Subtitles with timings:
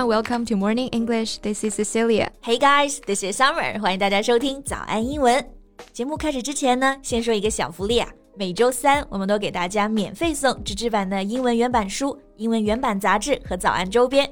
[0.00, 1.38] everyone, welcome to Morning English.
[1.38, 2.30] This is Cecilia.
[2.42, 3.78] Hey guys, this is Summer.
[3.80, 5.44] 欢迎大家收听早安英文。
[5.92, 8.08] 节目开始之前呢，先说一个小福利啊。
[8.36, 14.28] 每周三我们都给大家免费送纸质版的英文原版书、英文原版杂志和早安周边。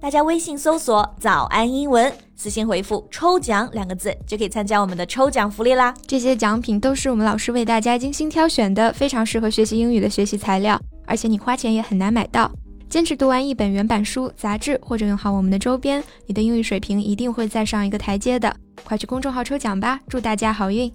[0.00, 5.92] 大家微信搜索“早安英文”，私信回复“抽奖”两个字，就可以参加我们的抽奖福利啦。
[6.06, 12.50] 这些奖品都是我们老师为大家精心挑选的，非常适合学习英语的学习材料，而且你花钱也很难买到。
[12.90, 18.52] 坚持读完一本原版书、杂志，或者用好我们的周边，你的英语水平一定会再上一个台阶的。
[18.82, 20.92] 快去公众号抽奖吧，祝大家好运！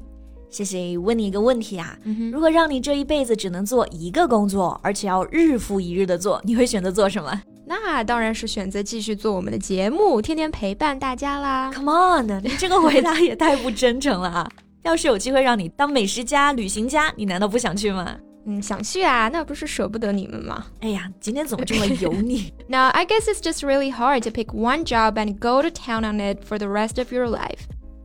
[0.50, 0.98] 谢谢。
[0.98, 1.98] 问你一个问题啊，
[2.34, 7.42] 如果让你这一辈子只能做一个工作，而且要日复一日的做，你会选择做什么？
[7.66, 11.72] 那当然是选择继续做我们的节目，天天陪伴大家啦。
[11.74, 14.50] Come on，你这个回答也太不真诚了啊！
[14.84, 18.18] 要是有机会让你当美食家、旅行家，你难道不想去吗？
[18.46, 20.68] 嗯，想去啊，那不是舍不得你们吗？
[20.82, 26.20] 哎呀，今天怎么这么油腻？Now I guess it's just really hard to pick one job and go to town on
[26.20, 27.62] it for the rest of your life.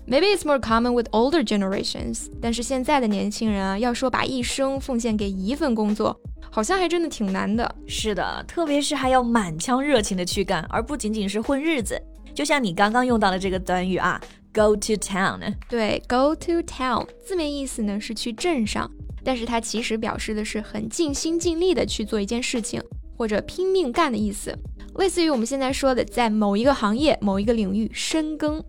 [0.07, 2.29] Maybe it's more common with older generations.
[2.41, 6.19] 但是现在的年轻人啊，要说把一生奉献给一份工作，
[6.51, 7.73] 好像还真的挺难的。
[7.87, 12.01] 是的，特别是还要满腔热情的去干，而不仅仅是混日子。
[12.35, 14.21] 就像你刚刚用到的这个短语啊
[14.55, 15.55] ，go to town。
[15.69, 18.91] 对，go to town 字面意思呢是去镇上。
[19.25, 22.83] 但是它其实表示的是很尽心尽力的去做一件事情，
[23.17, 24.57] 或者拼命干的意思，
[24.97, 28.63] 类似于我们现在说的在某一个行业、某一个领域深耕。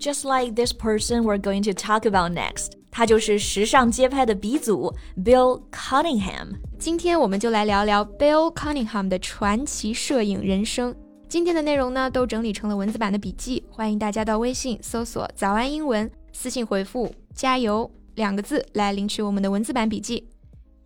[0.00, 6.54] Just like this person we're going to talk about next，他就是时尚街拍的鼻祖 Bill Cunningham。
[6.78, 10.94] 今天我们就来聊聊 Bill Cunningham 的传奇摄影人生。
[11.28, 17.90] 今天的内容呢，都整理成了文字版的笔记，欢迎大家到微信搜索“早安英文”，私信回复“加油”。
[18.17, 20.29] 两个字来领取我们的文字版笔记。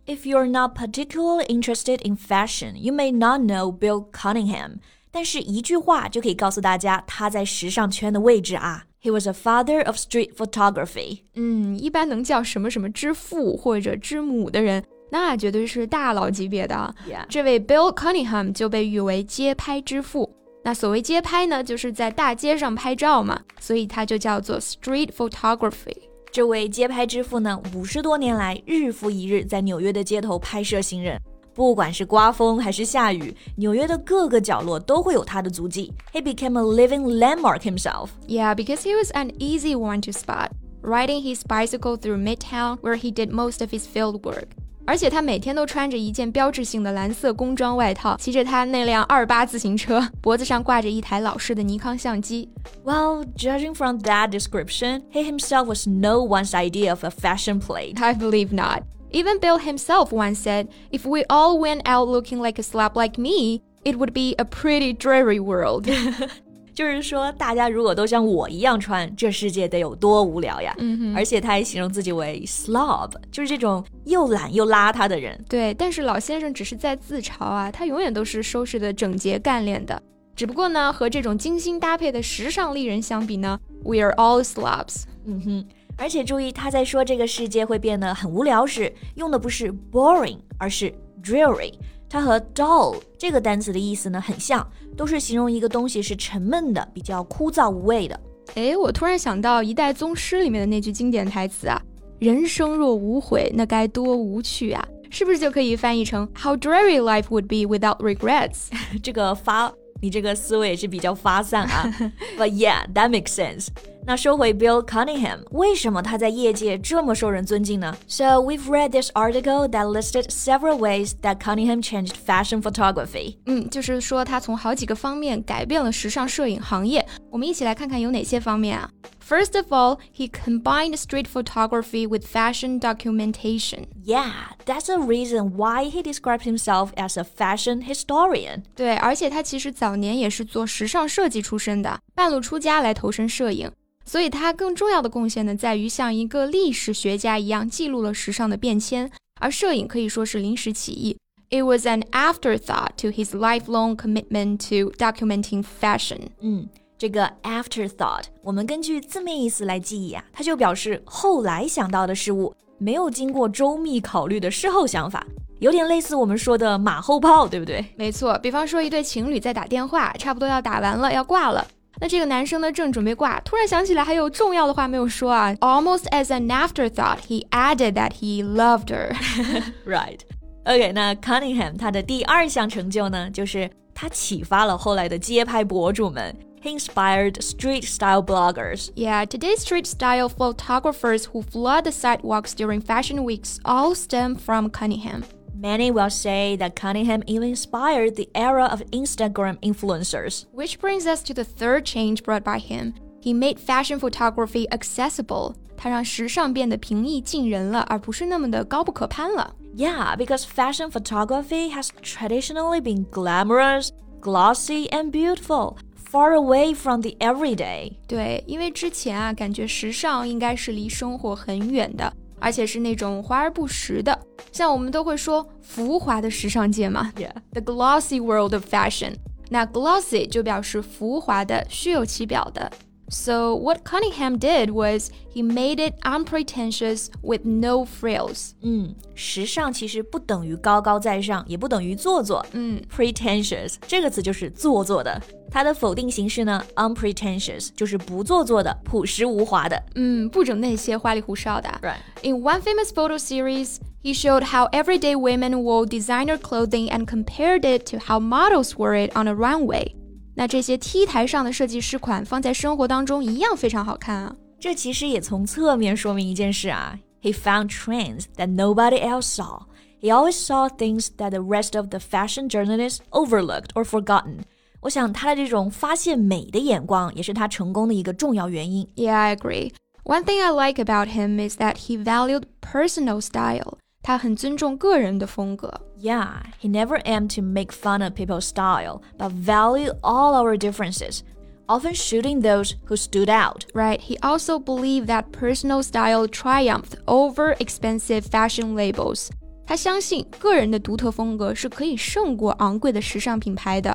[0.06, 4.78] If you're not particularly interested in fashion, you may not know Bill Cunningham.
[5.10, 8.84] 但是一句话就可以告诉大家他在时尚圈的位置啊。
[9.02, 11.20] He was a father of street photography.
[11.34, 16.94] 嗯，一般能叫什么什么之父或者之母的人，那绝对是大佬级别的。
[17.08, 17.24] Yeah.
[17.28, 20.34] 这位 Bill Cunningham 就被誉为街拍之父。
[20.64, 26.08] 那所谓街拍呢，就是在大街上拍照嘛，所以它就叫做 street photography。
[26.33, 31.21] 这位街拍之父呢，五十多年来日复一日在纽约的街头拍摄行人，
[31.53, 35.93] 不管是刮风还是下雨，纽约的各个角落都会有他的足迹。
[36.11, 38.07] He became a living landmark himself.
[38.27, 40.49] Yeah, because he was an easy one to spot,
[40.81, 44.47] riding his bicycle through Midtown, where he did most of his field work.
[44.86, 52.48] 而且他每天都穿着一件标志性的蓝色工装外套，骑着他那辆二八自行车，脖子上挂着一台老式的尼康相机。
[52.84, 58.02] Well, judging from that description, he himself was no one's idea of a fashion plate.
[58.02, 58.84] I believe not.
[59.10, 63.18] Even Bill himself once said, if we all went out looking like a slab like
[63.18, 65.86] me, it would be a pretty dreary world.
[66.73, 70.73] 就是说，大家如果都像我一样穿，这世界得有多无聊呀！
[70.79, 75.39] 嗯而且他还形容自己为 slob，就是这种又懒又邋遢的人。
[75.47, 80.01] 对，但是老先生只是在自嘲啊，他永远都是收拾的整洁干练的。
[80.35, 85.03] 只不过呢，和这种精心搭配的时尚丽人相比呢，we are all slobs。
[85.25, 90.91] 嗯哼，而且注意他在说这个世界会变得很无聊时，用的不是 boring，而是
[91.23, 91.73] dreary。
[92.13, 94.63] 它和 dull 这个单词的意思呢很像，
[94.95, 98.19] 都是形容一个东西是沉闷的、比较枯燥无味的。
[98.53, 101.81] 哎，我突然想到《一代宗师》里面的那句经典台词啊
[102.21, 108.67] ：“人生若无悔，那该多无趣啊！”是不是就可以翻译成 “How dreary life would be without regrets”？
[109.01, 111.91] 这个发，你这个思维也是比较发散啊。
[112.37, 113.69] But yeah, that makes sense.
[114.04, 117.94] 那说回 Bill Cunningham，为什么他在业界这么受人尊敬呢？
[118.06, 123.36] So we've read this article that listed several ways that Cunningham changed fashion photography。
[123.44, 127.06] 嗯，就是说他从好几个方面改变了时尚摄影行业。
[127.30, 128.88] 我们一起来看看有哪些方面啊？
[129.28, 133.84] First of all, he combined street photography with fashion documentation.
[134.06, 134.30] Yeah,
[134.64, 138.62] that's a reason why he described himself as a fashion historian.
[138.74, 143.70] 对，而且他其实早年也是做时尚设计出身的，半路出家来投身摄影。
[144.05, 149.09] 所以，它更重要的贡献呢，在于像一个历史学家一样记录了时尚的变迁，
[149.39, 151.17] 而摄影可以说是临时起意。
[151.49, 156.19] It was an afterthought to his lifelong commitment to documenting fashion。
[156.41, 156.67] 嗯，
[156.97, 165.25] 这个 afterthought，我们根据字面意思来记忆啊，它就表示后来想到的事物，没有经过周密考虑的事后想法，
[165.59, 167.85] 有点类似我们说的马后炮，对不对？
[167.95, 171.67] 没错，比方说一对情侣在打电话，差不多要打完了，要挂了。
[172.00, 175.52] 那这个男生呢，正准备挂，突然想起来还有重要的话没有说啊。
[175.60, 179.16] Almost as an afterthought, he added that he loved her.
[179.84, 180.20] right.
[180.64, 186.36] OK，那 Cunningham 他的第二项成就呢，就是 他启发了后来的街拍博主们。
[186.60, 188.88] He inspired street style bloggers.
[188.94, 194.70] Yeah, today's street style photographers who flood the sidewalks during fashion weeks all stem from
[194.70, 195.22] Cunningham.
[195.62, 200.46] Many will say that Cunningham even inspired the era of Instagram influencers.
[200.52, 202.94] Which brings us to the third change brought by him.
[203.20, 205.54] He made fashion photography accessible.
[205.76, 209.54] 他让时尚变得平易近人了，而不是那么的高不可攀了。
[209.76, 213.90] Yeah, because fashion photography has traditionally been glamorous,
[214.20, 215.76] glossy, and beautiful
[216.10, 217.92] far away from the everyday。
[218.08, 222.12] 对，因为之前啊，感觉时尚应该是离生活很远的，
[222.43, 224.19] 而且是那种华而不实的。
[224.51, 229.15] 像我们都会说浮华的时尚界嘛，Yeah，the glossy world of fashion。
[229.49, 232.69] 那 glossy 就表示浮华的、虚有其表的。
[233.10, 238.50] So what Cunningham did was he made it unpretentious with no frills.
[238.60, 242.44] 嗯，时尚其实不等于高高在上，也不等于做作。
[242.52, 245.18] 嗯，pretentious 这个词就是做作的。
[245.50, 249.82] 它的否定形式呢，unpretentious 就是不做作的、朴实无华的。
[249.94, 251.70] 嗯，不整那些花里胡哨的。
[251.80, 251.96] Right.
[252.22, 257.62] In one famous photo series, he showed how everyday women wore designer clothing and compared
[257.62, 259.94] it to how models wore it on a runway.
[260.34, 264.34] 那这些 T 台上的设计师款放在生活当中一样非常好看啊。
[264.60, 269.62] 这其实也从侧面说明一件事啊，He found trends that nobody else saw.
[270.00, 274.42] He always saw things that the rest of the fashion journalists overlooked or forgotten.
[274.82, 278.88] 我想他的这种发现美的眼光，也是他成功的一个重要原因。
[278.94, 279.72] Yeah, I agree.
[280.04, 283.78] One thing I like about him is that he valued personal style.
[284.02, 285.72] 他很尊重个人的风格。
[286.00, 291.20] Yeah, he never aimed to make fun of people's style, but valued all our differences,
[291.66, 293.66] often shooting those who stood out.
[293.74, 299.28] Right, he also believed that personal style triumphed over expensive fashion labels.
[299.66, 303.94] 他相信个人的独特风格是可以胜过昂贵的时尚品牌的。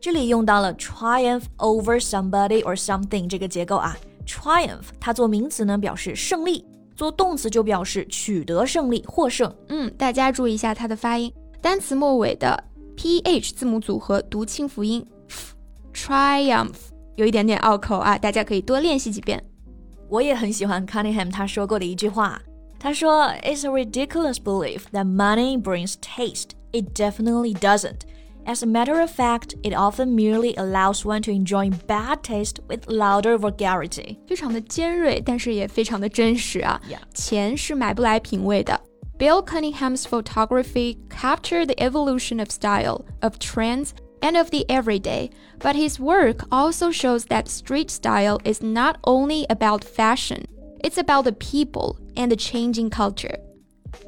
[0.00, 3.94] 这里用到了 triumph over somebody or something 这个结构啊。
[4.26, 6.64] triumph 它做名词呢表示胜利。
[7.01, 9.51] 做动词就表示取得胜利、获胜。
[9.69, 12.63] 嗯，大家注意一下它的发音，单词末尾的
[12.95, 15.03] ph 字母组合读清辅音
[15.91, 16.75] ，triumph
[17.15, 19.43] 有一点点拗口啊，大家可以多练习几遍。
[20.09, 22.39] 我也很喜欢 Cunningham 他说过的一句话，
[22.77, 26.49] 他说：“It's a ridiculous belief that money brings taste.
[26.71, 28.01] It definitely doesn't.”
[28.44, 32.86] As a matter of fact, it often merely allows one to enjoy bad taste with
[32.86, 34.18] louder vulgarity.
[34.28, 36.80] 非常的尖锐，但是也非常的真实啊。
[36.88, 36.98] Yeah.
[37.12, 38.80] 钱是买不来品味的。
[39.18, 43.90] Bill Cunningham's photography captured the evolution of style, of trends,
[44.20, 49.44] and of the everyday, but his work also shows that street style is not only
[49.48, 50.44] about fashion,
[50.84, 53.38] it's about the people and the changing culture.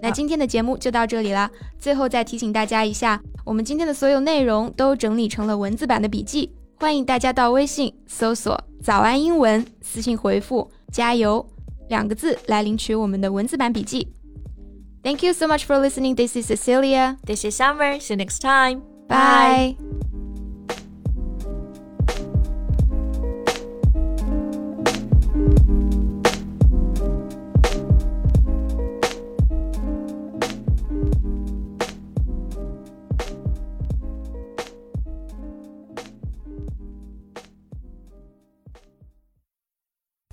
[0.01, 1.49] 那今天的节目就到这里啦。
[1.79, 11.45] 最后再提醒大家一下，我们今天的所有内容都整理成了文字版的笔记，欢迎大家到微信搜索“早安英文”，私信回复“加油”
[11.89, 14.07] 两个字来领取我们的文字版笔记。
[15.03, 16.15] Thank you so much for listening.
[16.15, 17.17] This is Cecilia.
[17.25, 17.99] This is Summer.
[17.99, 18.81] See you next time.
[19.09, 20.12] Bye.